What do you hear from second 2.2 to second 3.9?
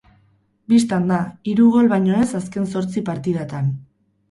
ez azken zortzi partidatan.